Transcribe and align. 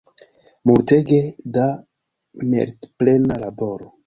Multege 0.69 1.19
da 1.59 1.67
meritplena 2.55 3.39
laboro! 3.47 3.93